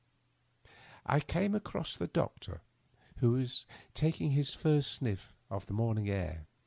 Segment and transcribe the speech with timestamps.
[1.05, 2.61] I came across the doctor,
[3.17, 5.19] who was taking his first sniS
[5.51, 6.47] of the morning air.